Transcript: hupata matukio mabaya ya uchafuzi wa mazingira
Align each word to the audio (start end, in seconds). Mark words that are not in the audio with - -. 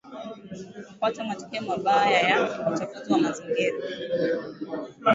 hupata 0.89 1.23
matukio 1.23 1.61
mabaya 1.61 2.19
ya 2.21 2.67
uchafuzi 2.73 3.13
wa 3.13 3.19
mazingira 3.19 3.77